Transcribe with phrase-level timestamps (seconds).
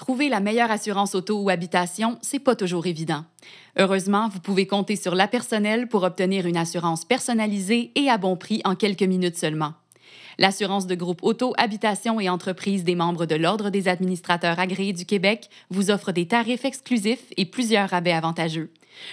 [0.00, 3.26] Trouver la meilleure assurance auto ou habitation, c'est pas toujours évident.
[3.78, 8.34] Heureusement, vous pouvez compter sur la personnelle pour obtenir une assurance personnalisée et à bon
[8.34, 9.74] prix en quelques minutes seulement.
[10.38, 15.04] L'assurance de groupe auto, habitation et entreprise des membres de l'Ordre des administrateurs agréés du
[15.04, 18.70] Québec vous offre des tarifs exclusifs et plusieurs rabais avantageux.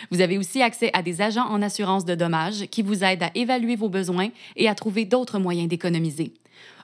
[0.09, 3.31] Vous avez aussi accès à des agents en assurance de dommages qui vous aident à
[3.35, 6.33] évaluer vos besoins et à trouver d'autres moyens d'économiser.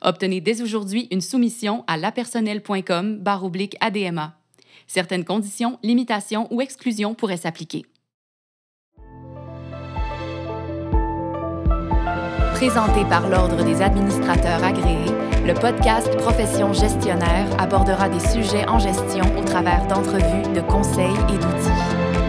[0.01, 4.35] Obtenez dès aujourd'hui une soumission à lapersonnel.com oblique ADMA.
[4.87, 7.86] Certaines conditions, limitations ou exclusions pourraient s'appliquer.
[12.54, 15.11] Présenté par l'Ordre des administrateurs agréés,
[15.45, 21.37] le podcast Profession gestionnaire abordera des sujets en gestion au travers d'entrevues, de conseils et
[21.37, 22.22] d'outils.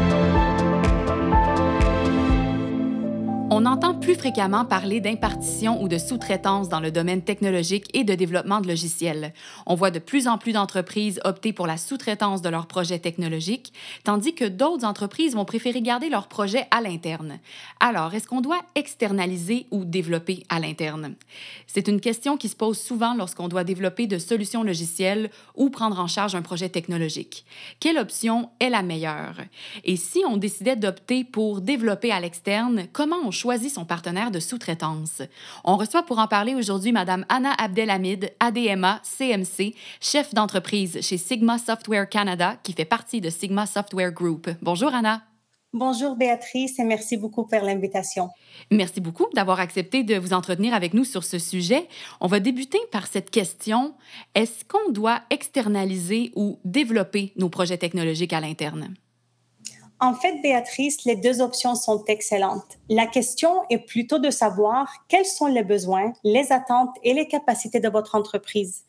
[3.51, 8.15] On entend plus fréquemment parler d'impartition ou de sous-traitance dans le domaine technologique et de
[8.15, 9.33] développement de logiciels.
[9.67, 13.73] On voit de plus en plus d'entreprises opter pour la sous-traitance de leurs projets technologiques,
[14.03, 17.39] tandis que d'autres entreprises vont préférer garder leurs projets à l'interne.
[17.81, 21.15] Alors, est-ce qu'on doit externaliser ou développer à l'interne?
[21.67, 26.01] C'est une question qui se pose souvent lorsqu'on doit développer de solutions logicielles ou prendre
[26.01, 27.45] en charge un projet technologique.
[27.79, 29.37] Quelle option est la meilleure?
[29.85, 34.41] Et si on décidait d'opter pour développer à l'externe, comment on choisit son partenaire de
[34.41, 35.21] sous-traitance.
[35.65, 41.59] On reçoit pour en parler aujourd'hui Madame Anna Abdelhamid, ADMA, CMC, chef d'entreprise chez Sigma
[41.59, 44.49] Software Canada, qui fait partie de Sigma Software Group.
[44.63, 45.23] Bonjour Anna.
[45.75, 48.31] Bonjour Béatrice et merci beaucoup pour l'invitation.
[48.71, 51.89] Merci beaucoup d'avoir accepté de vous entretenir avec nous sur ce sujet.
[52.21, 53.95] On va débuter par cette question.
[54.37, 58.95] Est-ce qu'on doit externaliser ou développer nos projets technologiques à l'interne?
[60.05, 62.79] En fait, Béatrice, les deux options sont excellentes.
[62.91, 67.81] La question est plutôt de savoir quels sont les besoins, les attentes et les capacités
[67.81, 68.85] de votre entreprise.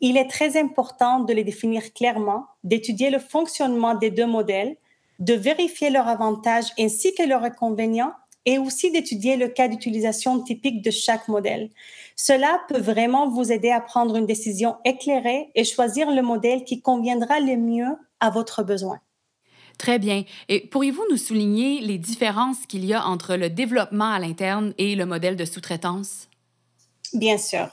[0.00, 4.76] Il est très important de les définir clairement, d'étudier le fonctionnement des deux modèles,
[5.18, 8.12] de vérifier leurs avantages ainsi que leurs inconvénients
[8.46, 11.68] et aussi d'étudier le cas d'utilisation typique de chaque modèle.
[12.14, 16.80] Cela peut vraiment vous aider à prendre une décision éclairée et choisir le modèle qui
[16.80, 19.00] conviendra le mieux à votre besoin.
[19.78, 20.24] Très bien.
[20.48, 24.94] Et pourriez-vous nous souligner les différences qu'il y a entre le développement à l'interne et
[24.94, 26.28] le modèle de sous-traitance?
[27.12, 27.68] Bien sûr.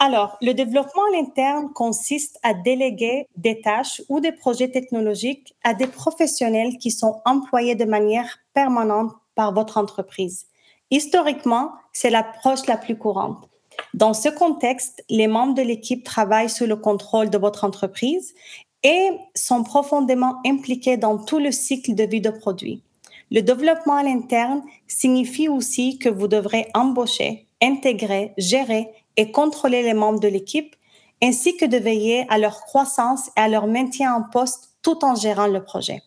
[0.00, 5.72] Alors, le développement à l'interne consiste à déléguer des tâches ou des projets technologiques à
[5.72, 10.46] des professionnels qui sont employés de manière permanente par votre entreprise.
[10.90, 13.48] Historiquement, c'est l'approche la plus courante.
[13.94, 18.34] Dans ce contexte, les membres de l'équipe travaillent sous le contrôle de votre entreprise
[18.82, 22.82] et sont profondément impliqués dans tout le cycle de vie de produit.
[23.30, 29.94] Le développement à l'interne signifie aussi que vous devrez embaucher, intégrer, gérer et contrôler les
[29.94, 30.74] membres de l'équipe,
[31.22, 35.14] ainsi que de veiller à leur croissance et à leur maintien en poste tout en
[35.14, 36.02] gérant le projet.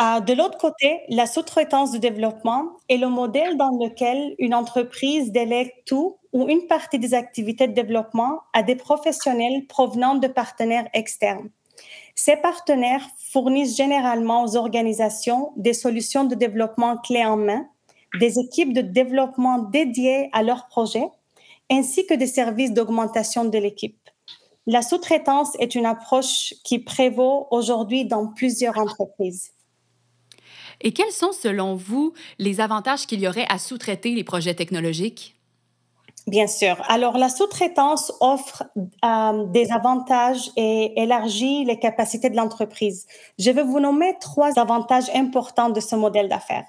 [0.00, 5.32] Euh, de l'autre côté, la sous-traitance de développement est le modèle dans lequel une entreprise
[5.32, 10.88] délègue tout ou une partie des activités de développement à des professionnels provenant de partenaires
[10.94, 11.50] externes.
[12.22, 17.66] Ces partenaires fournissent généralement aux organisations des solutions de développement clés en main,
[18.18, 21.08] des équipes de développement dédiées à leurs projets,
[21.70, 23.96] ainsi que des services d'augmentation de l'équipe.
[24.66, 29.52] La sous-traitance est une approche qui prévaut aujourd'hui dans plusieurs entreprises.
[30.82, 35.39] Et quels sont, selon vous, les avantages qu'il y aurait à sous-traiter les projets technologiques?
[36.30, 36.80] Bien sûr.
[36.88, 38.62] Alors, la sous-traitance offre
[39.04, 43.08] euh, des avantages et élargit les capacités de l'entreprise.
[43.40, 46.66] Je vais vous nommer trois avantages importants de ce modèle d'affaires.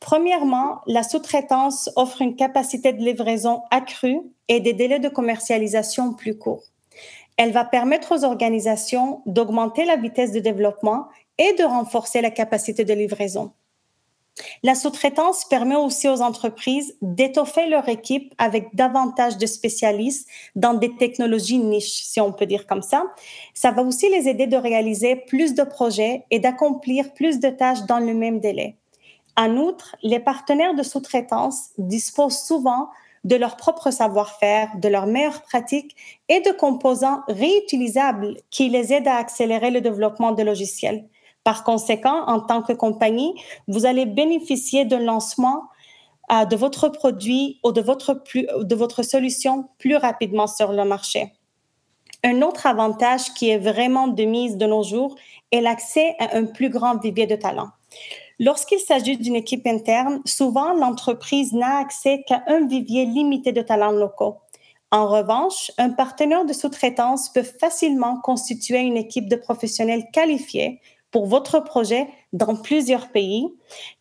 [0.00, 6.36] Premièrement, la sous-traitance offre une capacité de livraison accrue et des délais de commercialisation plus
[6.36, 6.64] courts.
[7.36, 11.06] Elle va permettre aux organisations d'augmenter la vitesse de développement
[11.38, 13.52] et de renforcer la capacité de livraison.
[14.62, 20.94] La sous-traitance permet aussi aux entreprises d'étoffer leur équipe avec davantage de spécialistes dans des
[20.96, 23.04] technologies niches, si on peut dire comme ça.
[23.54, 27.84] Ça va aussi les aider de réaliser plus de projets et d'accomplir plus de tâches
[27.86, 28.76] dans le même délai.
[29.36, 32.88] En outre, les partenaires de sous-traitance disposent souvent
[33.24, 35.94] de leur propre savoir-faire, de leurs meilleures pratiques
[36.28, 41.04] et de composants réutilisables qui les aident à accélérer le développement de logiciels.
[41.48, 43.32] Par conséquent, en tant que compagnie,
[43.68, 45.62] vous allez bénéficier d'un lancement
[46.30, 48.22] euh, de votre produit ou de votre,
[48.62, 51.32] de votre solution plus rapidement sur le marché.
[52.22, 55.14] Un autre avantage qui est vraiment de mise de nos jours
[55.50, 57.70] est l'accès à un plus grand vivier de talents.
[58.38, 63.92] Lorsqu'il s'agit d'une équipe interne, souvent l'entreprise n'a accès qu'à un vivier limité de talents
[63.92, 64.36] locaux.
[64.90, 71.26] En revanche, un partenaire de sous-traitance peut facilement constituer une équipe de professionnels qualifiés pour
[71.26, 73.48] votre projet dans plusieurs pays,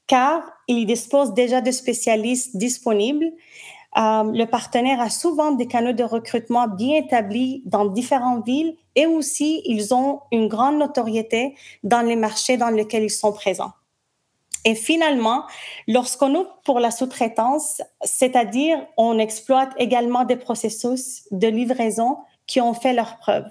[0.08, 3.32] car il dispose déjà de spécialistes disponibles.
[3.98, 9.06] Euh, le partenaire a souvent des canaux de recrutement bien établis dans différentes villes et
[9.06, 13.72] aussi ils ont une grande notoriété dans les marchés dans lesquels ils sont présents.
[14.66, 15.46] Et finalement,
[15.88, 22.18] lorsqu'on ouvre pour la sous-traitance, c'est-à-dire on exploite également des processus de livraison
[22.48, 23.50] qui ont fait leurs preuves.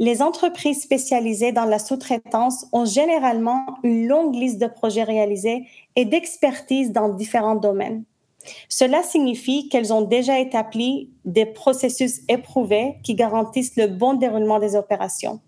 [0.00, 6.04] Les entreprises spécialisées dans la sous-traitance ont généralement une longue liste de projets réalisés et
[6.04, 8.04] d'expertise dans différents domaines.
[8.68, 14.74] Cela signifie qu'elles ont déjà établi des processus éprouvés qui garantissent le bon déroulement des
[14.74, 15.40] opérations.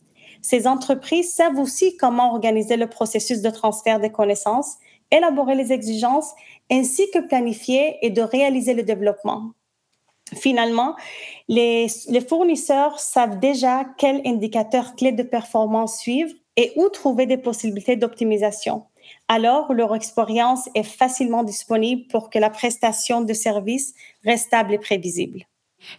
[0.43, 4.77] Ces entreprises savent aussi comment organiser le processus de transfert des connaissances,
[5.11, 6.33] élaborer les exigences,
[6.71, 9.51] ainsi que planifier et de réaliser le développement.
[10.35, 10.97] Finalement,
[11.49, 11.89] les,
[12.29, 18.85] fournisseurs savent déjà quels indicateurs clés de performance suivre et où trouver des possibilités d'optimisation.
[19.29, 23.95] Alors, leur expérience est facilement disponible pour que la prestation de service
[24.25, 25.45] reste stable et prévisible.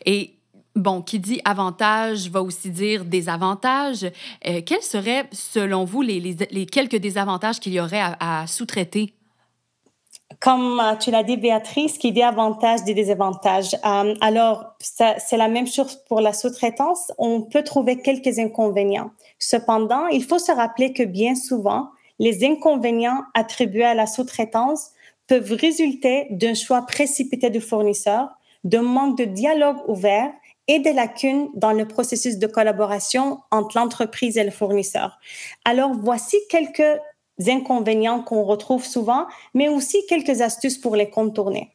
[0.06, 0.34] Et
[0.78, 4.06] Bon, qui dit avantage va aussi dire désavantage.
[4.46, 6.36] Euh, quels seraient, selon vous, les,
[6.68, 9.17] quelques désavantages qu'il y aurait à sous-traiter?
[10.40, 13.76] Comme euh, tu l'as dit, Béatrice, qui dit avantages dit désavantages.
[13.86, 17.12] Euh, alors, c'est la même chose pour la sous-traitance.
[17.18, 19.12] On peut trouver quelques inconvénients.
[19.40, 21.90] Cependant, il faut se rappeler que bien souvent,
[22.20, 24.92] les inconvénients attribués à la sous-traitance
[25.28, 28.30] peuvent résulter d'un choix précipité du fournisseur,
[28.64, 30.32] d'un manque de dialogue ouvert
[30.68, 35.20] et des lacunes dans le processus de collaboration entre l'entreprise et le fournisseur.
[35.64, 37.00] Alors, voici quelques
[37.46, 41.72] inconvénients qu'on retrouve souvent, mais aussi quelques astuces pour les contourner.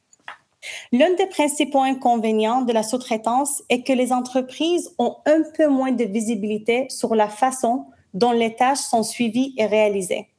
[0.91, 5.91] L'un des principaux inconvénients de la sous-traitance est que les entreprises ont un peu moins
[5.91, 10.29] de visibilité sur la façon dont les tâches sont suivies et réalisées.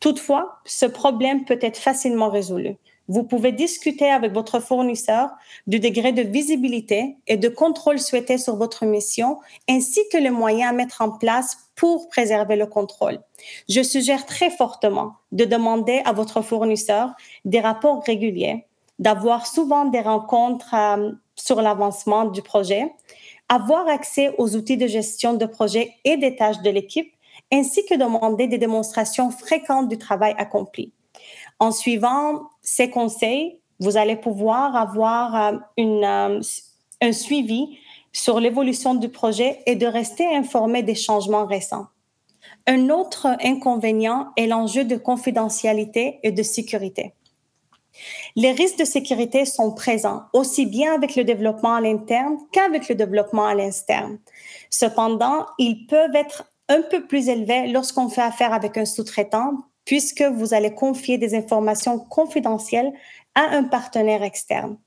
[0.00, 2.76] Toutefois, ce problème peut être facilement résolu.
[3.12, 5.28] Vous pouvez discuter avec votre fournisseur
[5.66, 9.38] du degré de visibilité et de contrôle souhaité sur votre mission,
[9.68, 13.20] ainsi que les moyens à mettre en place pour préserver le contrôle.
[13.68, 17.10] Je suggère très fortement de demander à votre fournisseur
[17.44, 18.64] des rapports réguliers,
[18.98, 22.90] d'avoir souvent des rencontres euh, sur l'avancement du projet,
[23.50, 27.12] avoir accès aux outils de gestion de projet et des tâches de l'équipe,
[27.52, 30.94] ainsi que demander des démonstrations fréquentes du travail accompli.
[31.58, 36.40] En suivant ces conseils, vous allez pouvoir avoir euh, euh,
[37.00, 37.78] un suivi
[38.12, 41.86] sur l'évolution du projet et de rester informé des changements récents.
[42.66, 47.14] Un autre inconvénient est l'enjeu de confidentialité et de sécurité.
[48.36, 52.94] Les risques de sécurité sont présents aussi bien avec le développement à l'interne qu'avec le
[52.94, 54.18] développement à l'externe.
[54.70, 59.52] Cependant, ils peuvent être un peu plus élevés lorsqu'on fait affaire avec un sous-traitant
[59.84, 62.92] puisque vous allez confier des informations confidentielles
[63.34, 64.78] à un partenaire externe.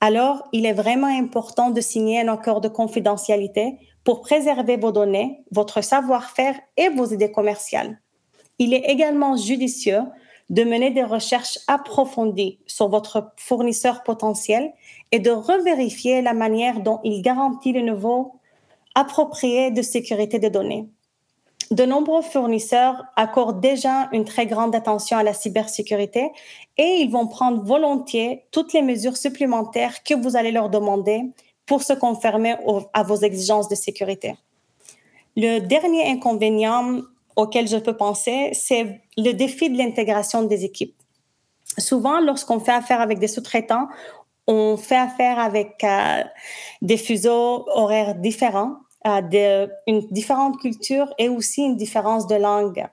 [0.00, 5.42] Alors, il est vraiment important de signer un accord de confidentialité pour préserver vos données,
[5.50, 8.00] votre savoir-faire et vos idées commerciales.
[8.58, 10.02] Il est également judicieux
[10.48, 14.72] de mener des recherches approfondies sur votre fournisseur potentiel
[15.12, 18.34] et de revérifier la manière dont il garantit le niveau
[18.94, 20.88] approprié de sécurité des données.
[21.70, 26.30] De nombreux fournisseurs accordent déjà une très grande attention à la cybersécurité
[26.76, 31.22] et ils vont prendre volontiers toutes les mesures supplémentaires que vous allez leur demander
[31.64, 32.54] pour se conformer
[32.92, 34.36] à vos exigences de sécurité.
[35.36, 37.00] Le dernier inconvénient
[37.34, 40.94] auquel je peux penser, c'est le défi de l'intégration des équipes.
[41.78, 43.88] Souvent, lorsqu'on fait affaire avec des sous-traitants,
[44.46, 46.22] on fait affaire avec euh,
[46.80, 48.76] des fuseaux horaires différents
[49.06, 52.86] de, une différente culture et aussi une différence de langue.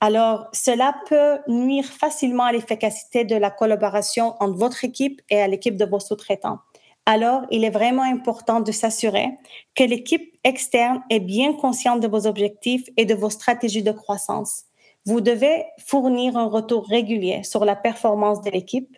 [0.00, 5.48] Alors, cela peut nuire facilement à l'efficacité de la collaboration entre votre équipe et à
[5.48, 6.58] l'équipe de vos sous-traitants.
[7.06, 9.30] Alors, il est vraiment important de s'assurer
[9.74, 14.64] que l'équipe externe est bien consciente de vos objectifs et de vos stratégies de croissance.
[15.04, 18.96] Vous devez fournir un retour régulier sur la performance de l'équipe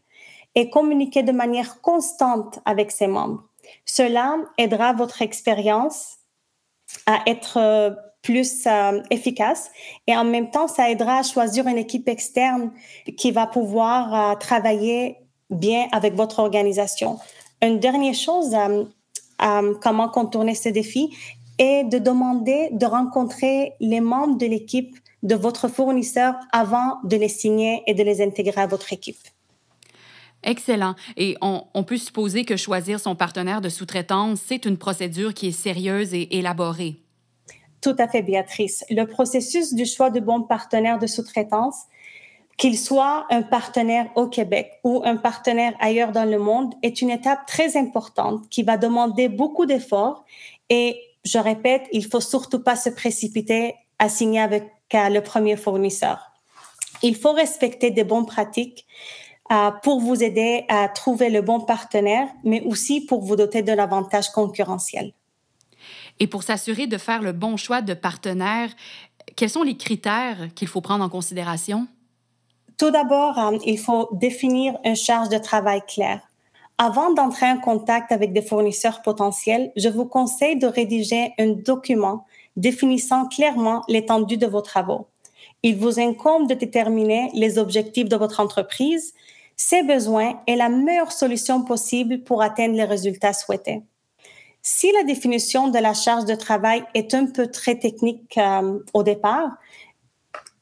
[0.54, 3.44] et communiquer de manière constante avec ses membres.
[3.84, 6.17] Cela aidera votre expérience
[7.06, 7.90] à être euh,
[8.22, 9.70] plus euh, efficace
[10.06, 12.72] et en même temps, ça aidera à choisir une équipe externe
[13.16, 15.16] qui va pouvoir euh, travailler
[15.50, 17.18] bien avec votre organisation.
[17.62, 18.54] Une dernière chose,
[19.80, 21.16] comment contourner ce défi
[21.58, 27.28] est de demander de rencontrer les membres de l'équipe de votre fournisseur avant de les
[27.28, 29.18] signer et de les intégrer à votre équipe.
[30.44, 30.94] Excellent.
[31.16, 35.52] Et on, peut supposer que choisir son partenaire de sous-traitance, c'est une procédure qui est
[35.52, 36.96] sérieuse et élaborée.
[37.80, 38.84] Tout à fait, Béatrice.
[38.90, 41.76] Le processus du choix de bon partenaire de sous-traitance,
[42.56, 47.10] qu'il soit un partenaire au Québec ou un partenaire ailleurs dans le monde, est une
[47.10, 50.24] étape très importante qui va demander beaucoup d'efforts.
[50.70, 56.32] Et je répète, il faut surtout pas se précipiter à signer avec le premier fournisseur.
[57.02, 59.27] Il faut respecter des bonnes pratiques euh,
[59.82, 64.30] pour vous aider à trouver le bon partenaire, mais aussi pour vous doter de l'avantage
[64.30, 65.12] concurrentiel.
[66.20, 68.70] Et pour s'assurer de faire le bon choix de partenaire,
[69.36, 71.86] quels sont les critères qu'il faut prendre en considération?
[72.76, 76.20] Tout d'abord, euh, il faut définir une charge de travail claire.
[76.78, 82.24] Avant d'entrer en contact avec des fournisseurs potentiels, je vous conseille de rédiger un document
[82.56, 85.08] définissant clairement l'étendue de vos travaux.
[85.64, 89.12] Il vous incombe de déterminer les objectifs de votre entreprise,
[89.58, 93.82] ses besoins et la meilleure solution possible pour atteindre les résultats souhaités.
[94.62, 99.02] Si la définition de la charge de travail est un peu très technique euh, au
[99.02, 99.50] départ,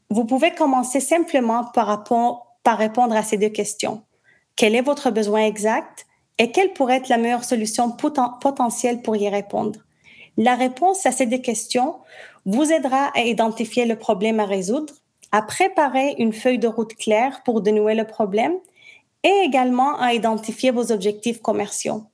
[0.09, 2.05] vous pouvez commencer simplement par,
[2.63, 4.03] par répondre à ces deux questions.
[4.57, 6.07] Quel est votre besoin exact
[6.39, 9.81] et quelle pourrait être la meilleure solution potentielle pour y répondre?
[10.39, 11.97] La réponse à ces deux questions
[12.47, 14.95] vous aidera à identifier le problème à résoudre,
[15.33, 18.55] à préparer une feuille de route claire pour dénouer le problème
[19.27, 22.05] et également à identifier vos objectifs commerciaux.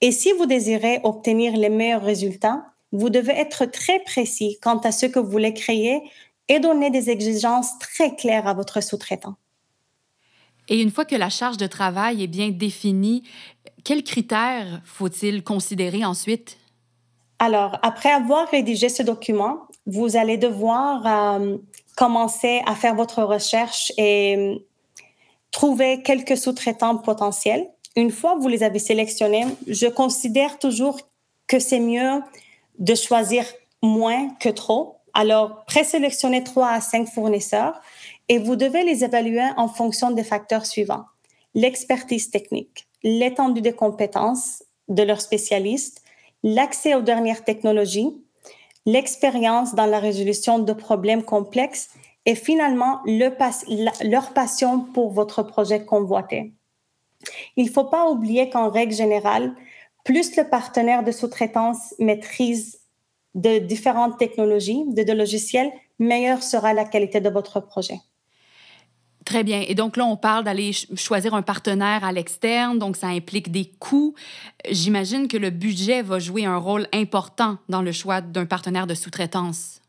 [0.00, 4.92] Et si vous désirez obtenir les meilleurs résultats, vous devez être très précis quant à
[4.92, 6.00] ce que vous voulez créer
[6.48, 9.34] et donner des exigences très claires à votre sous-traitant.
[10.68, 13.24] Et une fois que la charge de travail est bien définie,
[13.82, 16.56] quels critères faut-il considérer ensuite?
[17.40, 21.56] Alors, après avoir rédigé ce document, vous allez devoir euh,
[21.96, 24.65] commencer à faire votre recherche et
[25.56, 30.98] trouver quelques sous-traitants potentiels une fois que vous les avez sélectionnés, je considère toujours
[31.46, 32.20] que c'est mieux
[32.78, 33.46] de choisir
[33.80, 34.96] moins que trop.
[35.14, 37.80] Alors, présélectionnez trois à cinq fournisseurs
[38.28, 41.06] et vous devez les évaluer en fonction des facteurs suivants.
[41.54, 46.02] L'expertise technique, l'étendue des compétences de leurs spécialistes,
[46.42, 48.14] l'accès aux dernières technologies,
[48.84, 51.88] l'expérience dans la résolution de problèmes complexes
[52.26, 53.30] et finalement le
[54.08, 56.52] leur passion pour votre projet convoité.
[57.56, 59.54] Il ne faut pas oublier qu'en règle générale,
[60.04, 62.80] plus le partenaire de sous-traitance maîtrise
[63.34, 67.98] de différentes technologies, de, logiciels, meilleure sera la qualité de votre projet.
[69.24, 69.64] Très bien.
[69.66, 73.64] Et donc là, on parle d'aller choisir un partenaire à l'externe, donc ça implique des
[73.80, 74.14] coûts.
[74.70, 78.94] J'imagine que le budget va jouer un rôle important dans le choix d'un partenaire de
[78.94, 79.80] sous-traitance.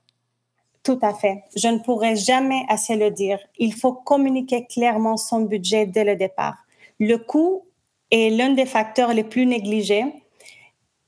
[0.88, 1.44] Tout à fait.
[1.53, 3.39] Je ne pourrais jamais assez le dire.
[3.58, 6.56] Il faut communiquer clairement son budget dès le départ.
[6.98, 7.65] Le coût
[8.10, 10.06] est l'un des facteurs les plus négligés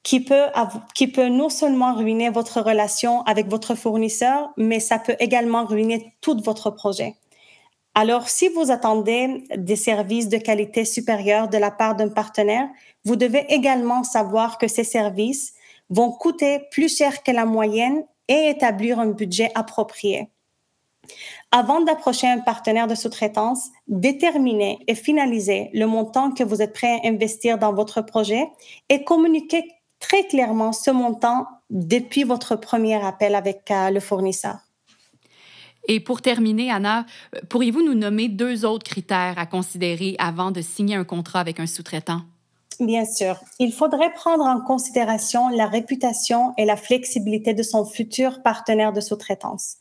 [0.04, 0.48] qui peut,
[0.94, 6.14] qui peut non seulement ruiner votre relation avec votre fournisseur, mais ça peut également ruiner
[6.20, 7.16] tout votre projet.
[7.96, 12.68] Alors, si vous attendez des services de qualité supérieure de la part d'un partenaire,
[13.06, 15.54] vous devez également savoir que ces services
[15.90, 20.30] vont coûter plus cher que la moyenne et établir un budget approprié.
[21.52, 27.02] Avant d'approcher un partenaire de sous-traitance, déterminez et finalisez le montant que vous êtes prêt
[27.04, 28.48] à investir dans votre projet
[28.90, 29.64] et communiquez
[30.00, 34.58] très clairement ce montant depuis votre premier appel avec euh, le fournisseur.
[35.88, 37.06] Et pour terminer, Anna,
[37.50, 41.66] pourriez-vous nous nommer deux autres critères à considérer avant de signer un contrat avec un
[41.66, 42.22] sous-traitant?
[42.80, 43.38] Bien sûr.
[43.60, 49.02] Il faudrait prendre en considération la réputation et la flexibilité de son futur partenaire de
[49.02, 49.78] sous-traitance.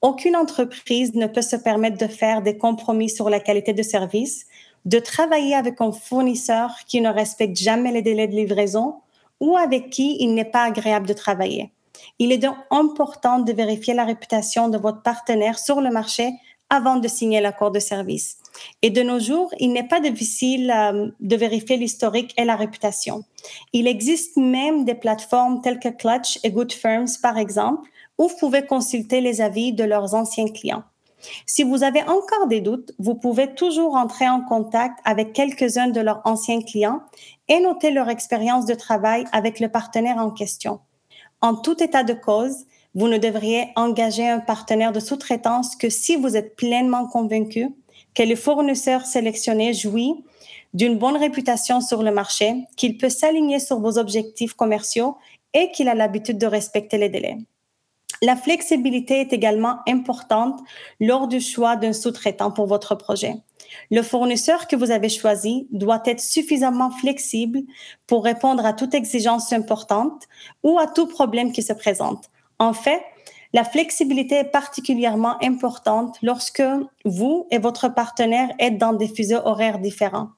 [0.00, 4.46] Aucune entreprise ne peut se permettre de faire des compromis sur la qualité de service,
[4.84, 8.96] de travailler avec un fournisseur qui ne respecte jamais les délais de livraison
[9.40, 11.72] ou avec qui il n'est pas agréable de travailler.
[12.20, 16.30] Il est donc important de vérifier la réputation de votre partenaire sur le marché
[16.70, 18.38] avant de signer l'accord de service.
[18.82, 23.24] Et de nos jours, il n'est pas difficile euh, de vérifier l'historique et la réputation.
[23.72, 28.36] Il existe même des plateformes telles que Clutch et Good Firms, par exemple, ou vous
[28.38, 30.84] pouvez consulter les avis de leurs anciens clients.
[31.46, 36.00] Si vous avez encore des doutes, vous pouvez toujours entrer en contact avec quelques-uns de
[36.00, 37.00] leurs anciens clients
[37.48, 40.80] et noter leur expérience de travail avec le partenaire en question.
[41.40, 42.64] En tout état de cause,
[42.96, 47.68] vous ne devriez engager un partenaire de sous-traitance que si vous êtes pleinement convaincu
[48.14, 50.24] que le fournisseur sélectionné jouit
[50.72, 55.18] d'une bonne réputation sur le marché, qu'il peut s'aligner sur vos objectifs commerciaux
[55.52, 57.36] et qu'il a l'habitude de respecter les délais.
[58.22, 60.58] La flexibilité est également importante
[60.98, 63.34] lors du choix d'un sous-traitant pour votre projet.
[63.90, 67.60] Le fournisseur que vous avez choisi doit être suffisamment flexible
[68.06, 70.24] pour répondre à toute exigence importante
[70.62, 72.30] ou à tout problème qui se présente.
[72.58, 73.02] En fait,
[73.52, 76.62] la flexibilité est particulièrement importante lorsque
[77.04, 80.28] vous et votre partenaire êtes dans des fuseaux horaires différents.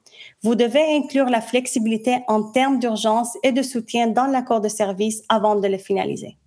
[0.41, 5.23] Vous devez inclure la flexibilité en termes d'urgence et de soutien dans l'accord de service
[5.29, 6.38] avant de le finaliser.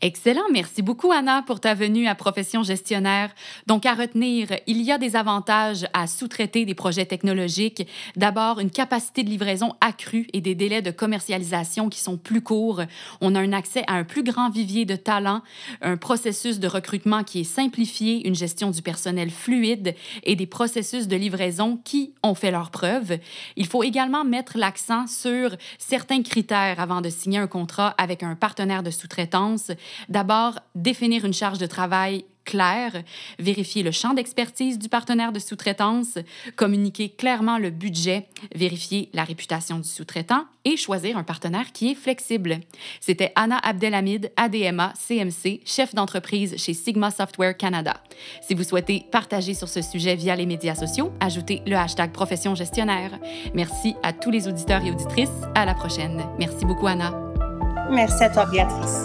[0.00, 0.44] Excellent.
[0.52, 3.34] Merci beaucoup, Anna, pour ta venue à Profession gestionnaire.
[3.66, 7.84] Donc, à retenir, il y a des avantages à sous-traiter des projets technologiques.
[8.14, 12.82] D'abord, une capacité de livraison accrue et des délais de commercialisation qui sont plus courts.
[13.20, 15.42] On a un accès à un plus grand vivier de talents,
[15.82, 21.08] un processus de recrutement qui est simplifié, une gestion du personnel fluide et des processus
[21.08, 23.18] de livraison qui ont fait leurs preuves.
[23.56, 28.36] Il faut également mettre l'accent sur certains critères avant de signer un contrat avec un
[28.36, 29.72] partenaire de sous-traitance
[30.08, 33.02] D'abord, définir une charge de travail claire,
[33.38, 36.18] vérifier le champ d'expertise du partenaire de sous-traitance,
[36.56, 41.94] communiquer clairement le budget, vérifier la réputation du sous-traitant et choisir un partenaire qui est
[41.94, 42.60] flexible.
[43.00, 48.02] C'était Anna Abdelhamid, ADMA, CMC, chef d'entreprise chez Sigma Software Canada.
[48.40, 52.54] Si vous souhaitez partager sur ce sujet via les médias sociaux, ajoutez le hashtag profession
[52.54, 53.18] gestionnaire.
[53.52, 55.28] Merci à tous les auditeurs et auditrices.
[55.54, 56.24] À la prochaine.
[56.38, 57.12] Merci beaucoup, Anna.
[57.90, 59.04] Merci à toi, Béatrice.